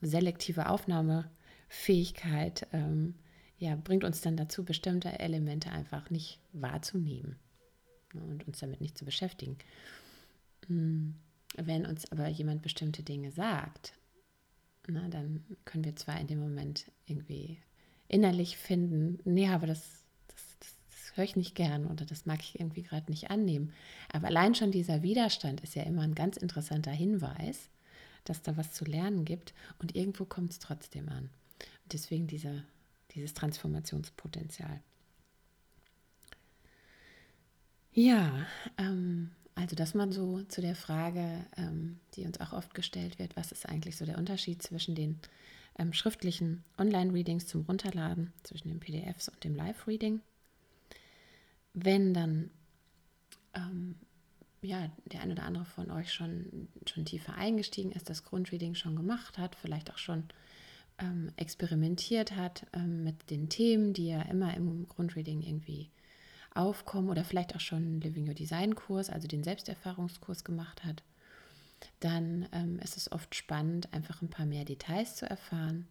selektive 0.00 0.68
Aufnahmefähigkeit 0.68 2.66
ähm, 2.72 3.14
ja, 3.58 3.76
bringt 3.76 4.04
uns 4.04 4.20
dann 4.20 4.36
dazu, 4.36 4.64
bestimmte 4.64 5.18
Elemente 5.20 5.70
einfach 5.70 6.10
nicht 6.10 6.40
wahrzunehmen 6.52 7.36
ne? 8.12 8.22
und 8.22 8.46
uns 8.46 8.58
damit 8.58 8.80
nicht 8.80 8.98
zu 8.98 9.04
beschäftigen. 9.04 9.56
Hm, 10.66 11.14
wenn 11.56 11.86
uns 11.86 12.10
aber 12.10 12.28
jemand 12.28 12.62
bestimmte 12.62 13.02
Dinge 13.02 13.30
sagt, 13.30 13.92
na, 14.88 15.08
dann 15.08 15.44
können 15.64 15.84
wir 15.84 15.94
zwar 15.96 16.18
in 16.20 16.26
dem 16.26 16.40
Moment 16.40 16.90
irgendwie 17.06 17.58
innerlich 18.08 18.56
finden, 18.56 19.18
nee, 19.24 19.48
aber 19.48 19.66
das, 19.66 20.02
das, 20.28 20.58
das, 20.58 20.76
das 20.90 21.16
höre 21.16 21.24
ich 21.24 21.36
nicht 21.36 21.54
gern 21.54 21.86
oder 21.86 22.04
das 22.04 22.26
mag 22.26 22.40
ich 22.40 22.58
irgendwie 22.58 22.82
gerade 22.82 23.10
nicht 23.10 23.30
annehmen. 23.30 23.72
Aber 24.12 24.26
allein 24.26 24.54
schon 24.54 24.72
dieser 24.72 25.02
Widerstand 25.02 25.60
ist 25.60 25.74
ja 25.74 25.82
immer 25.84 26.02
ein 26.02 26.14
ganz 26.14 26.36
interessanter 26.36 26.90
Hinweis, 26.90 27.70
dass 28.24 28.42
da 28.42 28.56
was 28.56 28.72
zu 28.72 28.84
lernen 28.84 29.24
gibt 29.24 29.54
und 29.78 29.96
irgendwo 29.96 30.24
kommt 30.24 30.52
es 30.52 30.58
trotzdem 30.58 31.08
an. 31.08 31.30
Und 31.84 31.92
deswegen 31.92 32.26
diese, 32.26 32.64
dieses 33.14 33.34
Transformationspotenzial. 33.34 34.80
Ja, 37.92 38.46
ähm, 38.78 39.30
also 39.54 39.76
das 39.76 39.94
mal 39.94 40.10
so 40.12 40.42
zu 40.44 40.60
der 40.60 40.74
Frage, 40.74 41.44
ähm, 41.56 42.00
die 42.14 42.24
uns 42.24 42.40
auch 42.40 42.52
oft 42.52 42.74
gestellt 42.74 43.18
wird, 43.18 43.36
was 43.36 43.52
ist 43.52 43.68
eigentlich 43.68 43.96
so 43.96 44.06
der 44.06 44.18
Unterschied 44.18 44.62
zwischen 44.62 44.94
den 44.94 45.18
ähm, 45.78 45.92
schriftlichen 45.92 46.64
Online-Readings 46.78 47.46
zum 47.46 47.62
Runterladen, 47.62 48.32
zwischen 48.42 48.68
den 48.68 48.80
PDFs 48.80 49.28
und 49.28 49.44
dem 49.44 49.54
Live-Reading. 49.54 50.20
Wenn 51.74 52.14
dann 52.14 52.50
ähm, 53.54 53.96
ja, 54.62 54.90
der 55.06 55.20
ein 55.20 55.32
oder 55.32 55.42
andere 55.42 55.64
von 55.64 55.90
euch 55.90 56.12
schon, 56.12 56.68
schon 56.86 57.04
tiefer 57.04 57.34
eingestiegen 57.34 57.92
ist, 57.92 58.08
das 58.08 58.24
Grundreading 58.24 58.74
schon 58.74 58.96
gemacht 58.96 59.36
hat, 59.36 59.56
vielleicht 59.56 59.90
auch 59.92 59.98
schon 59.98 60.24
ähm, 60.98 61.30
experimentiert 61.36 62.36
hat 62.36 62.66
ähm, 62.72 63.02
mit 63.02 63.30
den 63.30 63.48
Themen, 63.48 63.92
die 63.92 64.08
ja 64.08 64.22
immer 64.22 64.56
im 64.56 64.88
Grundreading 64.88 65.42
irgendwie 65.42 65.90
aufkommen 66.54 67.08
oder 67.08 67.24
vielleicht 67.24 67.56
auch 67.56 67.60
schon 67.60 68.00
Living 68.00 68.28
Your 68.28 68.34
Design 68.34 68.74
Kurs, 68.74 69.10
also 69.10 69.26
den 69.26 69.42
Selbsterfahrungskurs 69.42 70.44
gemacht 70.44 70.84
hat, 70.84 71.02
dann 72.00 72.48
ähm, 72.52 72.78
ist 72.78 72.96
es 72.96 73.10
oft 73.10 73.34
spannend, 73.34 73.92
einfach 73.92 74.22
ein 74.22 74.30
paar 74.30 74.46
mehr 74.46 74.64
Details 74.64 75.16
zu 75.16 75.28
erfahren. 75.28 75.88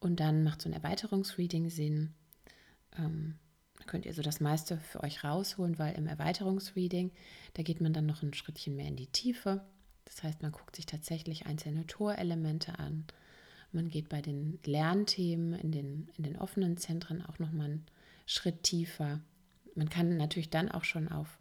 Und 0.00 0.20
dann 0.20 0.42
macht 0.42 0.62
so 0.62 0.68
ein 0.68 0.72
Erweiterungsreading 0.72 1.68
Sinn. 1.68 2.14
Ähm, 3.82 3.86
könnt 3.86 4.06
ihr 4.06 4.14
so 4.14 4.22
das 4.22 4.40
meiste 4.40 4.78
für 4.78 5.02
euch 5.02 5.24
rausholen, 5.24 5.78
weil 5.78 5.94
im 5.94 6.06
Erweiterungsreading, 6.06 7.10
da 7.54 7.62
geht 7.62 7.80
man 7.80 7.92
dann 7.92 8.06
noch 8.06 8.22
ein 8.22 8.34
Schrittchen 8.34 8.76
mehr 8.76 8.88
in 8.88 8.96
die 8.96 9.06
Tiefe. 9.06 9.62
Das 10.04 10.22
heißt, 10.22 10.42
man 10.42 10.52
guckt 10.52 10.76
sich 10.76 10.86
tatsächlich 10.86 11.46
einzelne 11.46 11.86
Torelemente 11.86 12.78
an. 12.78 13.04
Man 13.70 13.88
geht 13.88 14.08
bei 14.08 14.20
den 14.20 14.58
Lernthemen 14.64 15.54
in 15.54 15.72
den, 15.72 16.08
in 16.16 16.24
den 16.24 16.36
offenen 16.36 16.76
Zentren 16.76 17.24
auch 17.24 17.38
nochmal 17.38 17.66
einen 17.66 17.86
Schritt 18.26 18.62
tiefer. 18.62 19.20
Man 19.74 19.88
kann 19.88 20.16
natürlich 20.16 20.50
dann 20.50 20.70
auch 20.70 20.84
schon 20.84 21.08
auf 21.08 21.38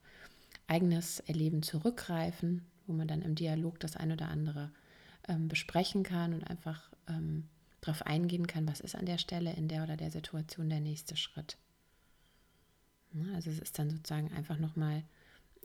eigenes 0.67 1.19
Erleben 1.21 1.63
zurückgreifen, 1.63 2.65
wo 2.87 2.93
man 2.93 3.07
dann 3.07 3.21
im 3.21 3.35
Dialog 3.35 3.79
das 3.79 3.97
ein 3.97 4.11
oder 4.11 4.29
andere 4.29 4.71
ähm, 5.27 5.49
besprechen 5.49 6.03
kann 6.03 6.33
und 6.33 6.43
einfach 6.45 6.89
ähm, 7.09 7.49
darauf 7.81 8.05
eingehen 8.05 8.47
kann, 8.47 8.67
was 8.67 8.79
ist 8.79 8.95
an 8.95 9.05
der 9.05 9.17
Stelle 9.17 9.53
in 9.53 9.67
der 9.67 9.83
oder 9.83 9.97
der 9.97 10.11
Situation 10.11 10.69
der 10.69 10.79
nächste 10.79 11.17
Schritt. 11.17 11.57
Also 13.33 13.49
es 13.49 13.59
ist 13.59 13.77
dann 13.77 13.89
sozusagen 13.89 14.31
einfach 14.33 14.57
nochmal 14.57 15.03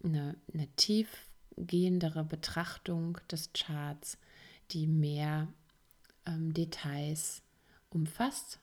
eine, 0.03 0.37
eine 0.53 0.69
tiefgehendere 0.77 2.25
Betrachtung 2.25 3.19
des 3.31 3.53
Charts, 3.53 4.19
die 4.71 4.87
mehr 4.87 5.49
ähm, 6.27 6.53
Details 6.53 7.43
umfasst, 7.91 8.59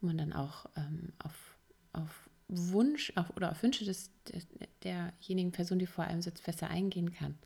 wo 0.00 0.06
man 0.06 0.18
dann 0.18 0.32
auch 0.32 0.66
ähm, 0.76 1.12
auf, 1.18 1.56
auf 1.92 2.30
Wunsch 2.48 3.12
auf, 3.16 3.30
oder 3.36 3.50
auf 3.50 3.62
Wünsche 3.62 3.84
des, 3.84 4.10
derjenigen 4.82 5.52
Person, 5.52 5.78
die 5.78 5.86
vor 5.86 6.04
einem 6.04 6.22
sitzt, 6.22 6.44
besser 6.44 6.68
eingehen 6.68 7.12
kann. 7.12 7.38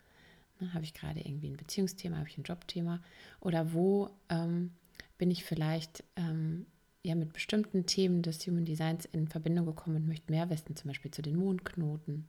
Ne, 0.61 0.73
habe 0.75 0.85
ich 0.85 0.95
gerade 0.95 1.21
irgendwie 1.21 1.51
ein 1.51 1.57
Beziehungsthema, 1.57 2.19
habe 2.19 2.29
ich 2.29 2.39
ein 2.39 2.45
Jobthema? 2.45 3.01
Oder 3.41 3.73
wo 3.73 4.11
ähm, 4.29 4.73
bin 5.17 5.31
ich 5.31 5.45
vielleicht 5.45 6.05
ähm, 6.17 6.67
ja 7.03 7.15
mit 7.15 7.33
bestimmten 7.33 7.87
Themen 7.87 8.23
des 8.23 8.47
Human 8.47 8.65
Designs 8.65 9.07
in 9.07 9.29
Verbindung 9.29 9.67
gekommen 9.67 9.97
und 9.97 10.09
möchte 10.09 10.31
mehr 10.31 10.51
wissen, 10.51 10.77
zum 10.77 10.89
Beispiel 10.89 11.11
zu 11.11 11.23
den 11.23 11.37
Mondknoten, 11.37 12.27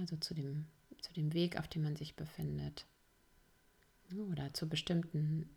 also 0.00 0.16
zu 0.16 0.34
dem, 0.34 0.66
zu 1.00 1.12
dem 1.12 1.32
Weg, 1.34 1.58
auf 1.58 1.68
dem 1.68 1.82
man 1.82 1.96
sich 1.96 2.14
befindet 2.14 2.86
oder 4.30 4.52
zu 4.54 4.68
bestimmten 4.68 5.48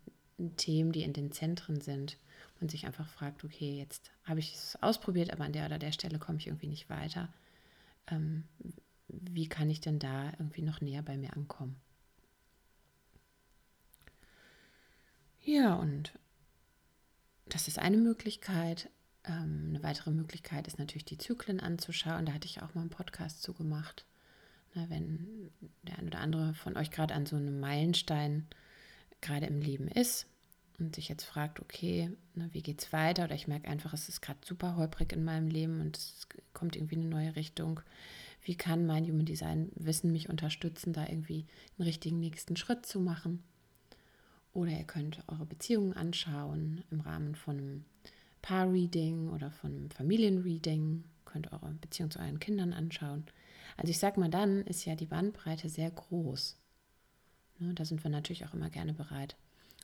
Themen, 0.56 0.92
die 0.92 1.02
in 1.02 1.12
den 1.12 1.32
Zentren 1.32 1.80
sind 1.80 2.16
und 2.60 2.70
sich 2.70 2.86
einfach 2.86 3.08
fragt, 3.08 3.44
okay, 3.44 3.78
jetzt 3.78 4.10
habe 4.24 4.40
ich 4.40 4.54
es 4.54 4.82
ausprobiert, 4.82 5.32
aber 5.32 5.44
an 5.44 5.52
der 5.52 5.66
oder 5.66 5.78
der 5.78 5.92
Stelle 5.92 6.18
komme 6.18 6.38
ich 6.38 6.46
irgendwie 6.46 6.66
nicht 6.66 6.90
weiter. 6.90 7.28
Ähm, 8.08 8.44
wie 9.08 9.48
kann 9.48 9.70
ich 9.70 9.80
denn 9.80 9.98
da 9.98 10.30
irgendwie 10.38 10.62
noch 10.62 10.80
näher 10.80 11.02
bei 11.02 11.16
mir 11.16 11.36
ankommen? 11.36 11.76
Ja, 15.42 15.74
und 15.74 16.12
das 17.54 17.68
ist 17.68 17.78
eine 17.78 17.96
Möglichkeit. 17.96 18.90
Ähm, 19.24 19.66
eine 19.68 19.82
weitere 19.82 20.10
Möglichkeit 20.10 20.66
ist 20.66 20.78
natürlich, 20.78 21.04
die 21.04 21.18
Zyklen 21.18 21.60
anzuschauen. 21.60 22.26
Da 22.26 22.32
hatte 22.32 22.46
ich 22.46 22.62
auch 22.62 22.74
mal 22.74 22.82
einen 22.82 22.90
Podcast 22.90 23.42
zu 23.42 23.52
gemacht. 23.52 24.06
Na, 24.74 24.88
wenn 24.88 25.50
der 25.82 25.98
ein 25.98 26.06
oder 26.06 26.20
andere 26.20 26.54
von 26.54 26.76
euch 26.76 26.90
gerade 26.90 27.14
an 27.14 27.26
so 27.26 27.36
einem 27.36 27.60
Meilenstein 27.60 28.46
gerade 29.20 29.46
im 29.46 29.60
Leben 29.60 29.88
ist 29.88 30.26
und 30.78 30.94
sich 30.94 31.08
jetzt 31.08 31.24
fragt, 31.24 31.60
okay, 31.60 32.10
ne, 32.34 32.48
wie 32.52 32.62
geht's 32.62 32.92
weiter? 32.92 33.24
Oder 33.24 33.34
ich 33.34 33.48
merke 33.48 33.68
einfach, 33.68 33.92
es 33.92 34.08
ist 34.08 34.20
gerade 34.20 34.40
super 34.44 34.76
holprig 34.76 35.12
in 35.12 35.24
meinem 35.24 35.48
Leben 35.48 35.80
und 35.80 35.96
es 35.96 36.28
kommt 36.52 36.76
irgendwie 36.76 36.96
eine 36.96 37.06
neue 37.06 37.36
Richtung. 37.36 37.80
Wie 38.42 38.56
kann 38.56 38.86
mein 38.86 39.04
Human 39.04 39.26
Design 39.26 39.70
Wissen 39.74 40.12
mich 40.12 40.30
unterstützen, 40.30 40.92
da 40.92 41.06
irgendwie 41.06 41.46
einen 41.78 41.86
richtigen 41.86 42.20
nächsten 42.20 42.56
Schritt 42.56 42.86
zu 42.86 43.00
machen? 43.00 43.42
Oder 44.52 44.72
ihr 44.72 44.84
könnt 44.84 45.22
eure 45.28 45.46
Beziehungen 45.46 45.92
anschauen 45.92 46.82
im 46.90 47.00
Rahmen 47.00 47.34
von 47.34 47.58
einem 47.58 47.84
Paar-Reading 48.42 49.28
oder 49.30 49.50
von 49.50 49.72
einem 49.72 49.90
Familienreading. 49.90 51.04
Könnt 51.24 51.52
eure 51.52 51.72
Beziehung 51.74 52.10
zu 52.10 52.18
euren 52.18 52.40
Kindern 52.40 52.72
anschauen. 52.72 53.24
Also 53.76 53.90
ich 53.90 53.98
sag 53.98 54.16
mal, 54.16 54.30
dann 54.30 54.62
ist 54.62 54.84
ja 54.84 54.96
die 54.96 55.06
Bandbreite 55.06 55.68
sehr 55.68 55.90
groß. 55.90 56.56
Ne, 57.60 57.74
da 57.74 57.84
sind 57.84 58.02
wir 58.02 58.10
natürlich 58.10 58.44
auch 58.46 58.54
immer 58.54 58.70
gerne 58.70 58.94
bereit, 58.94 59.36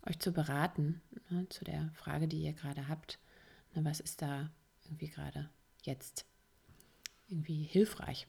euch 0.06 0.18
zu 0.18 0.32
beraten 0.32 1.00
ne, 1.30 1.46
zu 1.50 1.64
der 1.64 1.90
Frage, 1.94 2.26
die 2.26 2.42
ihr 2.42 2.52
gerade 2.52 2.88
habt. 2.88 3.18
Ne, 3.74 3.84
was 3.84 4.00
ist 4.00 4.22
da 4.22 4.50
irgendwie 4.84 5.08
gerade 5.08 5.48
jetzt 5.82 6.24
irgendwie 7.28 7.62
hilfreich 7.62 8.26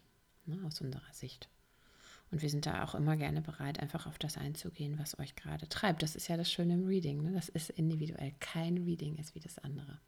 aus 0.65 0.81
unserer 0.81 1.13
Sicht? 1.13 1.49
Und 2.31 2.41
wir 2.41 2.49
sind 2.49 2.65
da 2.65 2.83
auch 2.83 2.93
immer 2.93 3.15
gerne 3.15 3.41
bereit, 3.41 3.79
einfach 3.79 4.05
auf 4.05 4.19
das 4.19 4.37
einzugehen, 4.37 4.99
was 4.99 5.17
euch 5.17 5.35
gerade 5.35 5.69
treibt. 5.69 6.03
Das 6.03 6.15
ist 6.15 6.27
ja 6.27 6.35
das 6.35 6.51
Schöne 6.51 6.73
im 6.73 6.85
Reading. 6.85 7.23
Ne? 7.23 7.31
Das 7.31 7.47
ist 7.47 7.69
individuell. 7.69 8.33
Kein 8.39 8.77
Reading 8.79 9.15
ist 9.17 9.33
wie 9.33 9.39
das 9.39 9.59
andere. 9.59 9.99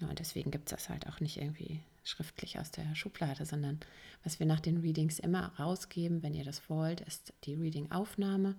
Ja, 0.00 0.08
und 0.08 0.18
deswegen 0.18 0.50
gibt 0.50 0.70
es 0.70 0.76
das 0.76 0.88
halt 0.88 1.06
auch 1.08 1.20
nicht 1.20 1.38
irgendwie 1.38 1.80
schriftlich 2.04 2.58
aus 2.58 2.70
der 2.70 2.94
Schublade, 2.94 3.44
sondern 3.44 3.80
was 4.24 4.38
wir 4.40 4.46
nach 4.46 4.60
den 4.60 4.78
Readings 4.78 5.18
immer 5.18 5.54
rausgeben, 5.58 6.22
wenn 6.22 6.34
ihr 6.34 6.44
das 6.44 6.68
wollt, 6.68 7.00
ist 7.02 7.32
die 7.44 7.54
Reading-Aufnahme, 7.54 8.56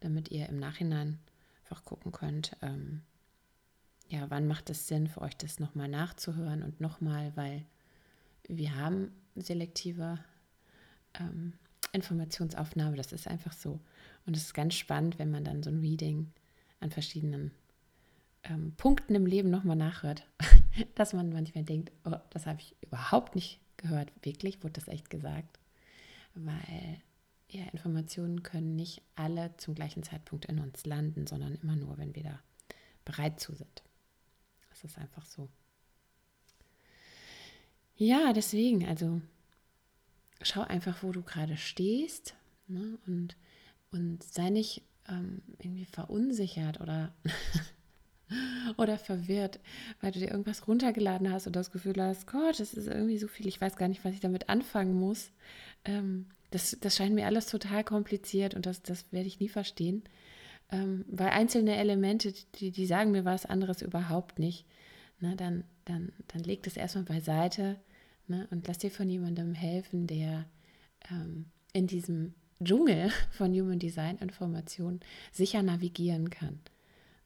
damit 0.00 0.30
ihr 0.30 0.48
im 0.48 0.58
Nachhinein 0.58 1.18
einfach 1.64 1.84
gucken 1.84 2.12
könnt, 2.12 2.56
ähm, 2.62 3.02
ja, 4.08 4.28
wann 4.28 4.48
macht 4.48 4.70
es 4.70 4.88
Sinn 4.88 5.06
für 5.06 5.22
euch, 5.22 5.36
das 5.36 5.60
nochmal 5.60 5.86
nachzuhören 5.86 6.64
und 6.64 6.80
nochmal, 6.80 7.32
weil 7.36 7.64
wir 8.48 8.74
haben 8.74 9.12
selektive 9.36 10.18
ähm, 11.18 11.54
Informationsaufnahme, 11.92 12.96
das 12.96 13.12
ist 13.12 13.26
einfach 13.26 13.52
so. 13.52 13.80
Und 14.26 14.36
es 14.36 14.44
ist 14.44 14.54
ganz 14.54 14.74
spannend, 14.74 15.18
wenn 15.18 15.30
man 15.30 15.44
dann 15.44 15.62
so 15.62 15.70
ein 15.70 15.80
Reading 15.80 16.32
an 16.80 16.90
verschiedenen 16.90 17.50
ähm, 18.44 18.74
Punkten 18.76 19.14
im 19.14 19.26
Leben 19.26 19.50
nochmal 19.50 19.76
nachhört, 19.76 20.26
dass 20.94 21.12
man 21.12 21.30
manchmal 21.30 21.64
denkt, 21.64 21.92
oh, 22.04 22.16
das 22.30 22.46
habe 22.46 22.60
ich 22.60 22.76
überhaupt 22.80 23.34
nicht 23.34 23.60
gehört. 23.76 24.12
Wirklich, 24.22 24.62
wurde 24.62 24.74
das 24.74 24.88
echt 24.88 25.10
gesagt? 25.10 25.58
Weil 26.34 27.02
ja, 27.48 27.64
Informationen 27.72 28.42
können 28.42 28.76
nicht 28.76 29.02
alle 29.16 29.56
zum 29.56 29.74
gleichen 29.74 30.02
Zeitpunkt 30.02 30.44
in 30.44 30.60
uns 30.60 30.86
landen, 30.86 31.26
sondern 31.26 31.56
immer 31.56 31.76
nur, 31.76 31.98
wenn 31.98 32.14
wir 32.14 32.22
da 32.22 32.40
bereit 33.04 33.40
zu 33.40 33.54
sind. 33.54 33.82
Das 34.68 34.84
ist 34.84 34.98
einfach 34.98 35.26
so. 35.26 35.48
Ja, 37.96 38.32
deswegen, 38.32 38.86
also 38.86 39.20
schau 40.42 40.62
einfach, 40.62 41.02
wo 41.02 41.12
du 41.12 41.22
gerade 41.22 41.56
stehst 41.56 42.34
ne? 42.68 42.98
und, 43.06 43.36
und 43.92 44.22
sei 44.22 44.50
nicht 44.50 44.82
ähm, 45.08 45.42
irgendwie 45.58 45.84
verunsichert 45.84 46.80
oder, 46.80 47.12
oder 48.76 48.98
verwirrt, 48.98 49.60
weil 50.00 50.12
du 50.12 50.18
dir 50.18 50.30
irgendwas 50.30 50.66
runtergeladen 50.66 51.30
hast 51.30 51.46
und 51.46 51.56
das 51.56 51.70
Gefühl 51.70 52.00
hast, 52.00 52.26
Gott, 52.26 52.60
das 52.60 52.74
ist 52.74 52.86
irgendwie 52.86 53.18
so 53.18 53.28
viel, 53.28 53.46
ich 53.46 53.60
weiß 53.60 53.76
gar 53.76 53.88
nicht, 53.88 54.04
was 54.04 54.14
ich 54.14 54.20
damit 54.20 54.48
anfangen 54.48 54.94
muss. 54.94 55.30
Ähm, 55.84 56.26
das, 56.50 56.76
das 56.80 56.96
scheint 56.96 57.14
mir 57.14 57.26
alles 57.26 57.46
total 57.46 57.84
kompliziert 57.84 58.54
und 58.54 58.66
das, 58.66 58.82
das 58.82 59.12
werde 59.12 59.28
ich 59.28 59.40
nie 59.40 59.48
verstehen. 59.48 60.02
Ähm, 60.72 61.04
weil 61.08 61.28
einzelne 61.30 61.76
Elemente, 61.76 62.32
die, 62.56 62.70
die 62.70 62.86
sagen 62.86 63.10
mir 63.10 63.24
was 63.24 63.46
anderes 63.46 63.82
überhaupt 63.82 64.38
nicht. 64.38 64.66
Na, 65.18 65.34
dann, 65.34 65.64
dann, 65.84 66.12
dann 66.28 66.42
leg 66.42 66.62
das 66.62 66.76
erstmal 66.76 67.04
beiseite 67.04 67.76
Ne? 68.30 68.46
Und 68.52 68.68
lass 68.68 68.78
dir 68.78 68.92
von 68.92 69.10
jemandem 69.10 69.54
helfen, 69.54 70.06
der 70.06 70.48
ähm, 71.10 71.46
in 71.72 71.88
diesem 71.88 72.34
Dschungel 72.62 73.10
von 73.32 73.52
Human 73.52 73.80
Design 73.80 74.18
Informationen 74.18 75.00
sicher 75.32 75.64
navigieren 75.64 76.30
kann. 76.30 76.60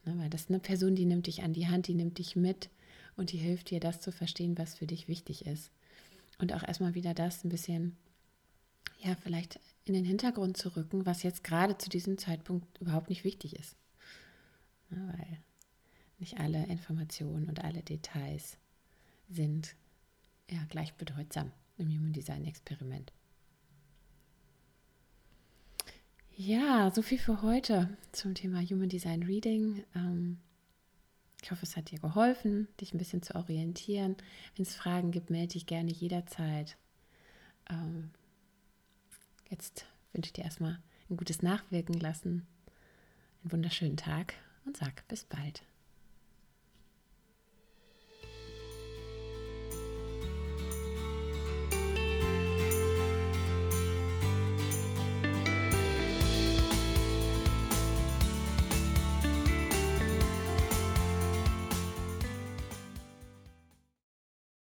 Ne? 0.07 0.15
Weil 0.17 0.31
das 0.31 0.43
ist 0.43 0.51
eine 0.51 0.61
Person, 0.61 0.95
die 0.95 1.05
nimmt 1.05 1.27
dich 1.27 1.43
an 1.43 1.53
die 1.53 1.69
Hand, 1.69 1.89
die 1.89 1.95
nimmt 1.95 2.17
dich 2.17 2.37
mit 2.37 2.71
und 3.17 3.33
die 3.33 3.37
hilft 3.37 3.69
dir, 3.69 3.81
das 3.81 4.01
zu 4.01 4.13
verstehen, 4.13 4.57
was 4.57 4.77
für 4.77 4.87
dich 4.87 5.07
wichtig 5.07 5.45
ist. 5.45 5.71
Und 6.39 6.55
auch 6.55 6.67
erstmal 6.67 6.95
wieder 6.95 7.13
das 7.13 7.45
ein 7.45 7.51
bisschen, 7.51 7.99
ja, 9.03 9.15
vielleicht 9.15 9.61
in 9.85 9.93
den 9.93 10.07
Hintergrund 10.07 10.57
zu 10.57 10.75
rücken, 10.75 11.05
was 11.05 11.23
jetzt 11.23 11.45
gerade 11.45 11.77
zu 11.77 11.91
diesem 11.91 12.17
Zeitpunkt 12.17 12.81
überhaupt 12.81 13.11
nicht 13.11 13.25
wichtig 13.25 13.57
ist. 13.57 13.77
Ne? 14.89 15.07
Weil 15.13 15.39
nicht 16.19 16.41
alle 16.41 16.65
Informationen 16.65 17.51
und 17.51 17.63
alle 17.63 17.83
Details 17.83 18.57
sind 19.29 19.77
ja, 20.51 20.65
gleichbedeutsam 20.69 21.53
im 21.79 21.89
Human 21.89 22.13
Design 22.13 22.45
Experiment. 22.45 23.13
Ja, 26.37 26.91
so 26.91 27.03
viel 27.03 27.19
für 27.19 27.43
heute 27.43 27.97
zum 28.11 28.35
Thema 28.35 28.61
Human 28.61 28.89
Design 28.89 29.23
Reading. 29.23 29.85
Ähm, 29.95 30.39
ich 31.43 31.51
hoffe, 31.51 31.63
es 31.63 31.77
hat 31.77 31.91
dir 31.91 32.01
geholfen, 32.01 32.67
dich 32.81 32.93
ein 32.93 32.99
bisschen 32.99 33.23
zu 33.23 33.37
orientieren. 33.37 34.17
Wenn 34.57 34.65
es 34.65 34.75
Fragen 34.75 35.13
gibt, 35.13 35.31
melde 35.31 35.53
dich 35.53 35.67
gerne 35.67 35.93
jederzeit. 35.93 36.77
Ähm, 37.71 38.11
jetzt 39.49 39.87
wünsche 40.13 40.29
ich 40.29 40.33
dir 40.33 40.45
erstmal 40.45 40.81
ein 41.09 41.17
gutes 41.17 41.43
Nachwirken 41.43 42.01
lassen, 42.01 42.47
einen 43.43 43.53
wunderschönen 43.53 43.97
Tag 43.97 44.35
und 44.65 44.77
sag 44.77 45.07
bis 45.07 45.25
bald. 45.25 45.63